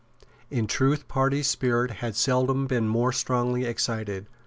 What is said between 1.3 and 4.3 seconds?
spirit had seldom been more strongly excited.